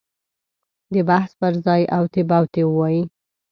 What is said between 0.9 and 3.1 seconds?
د بحث پر ځای اوتې بوتې ووایي.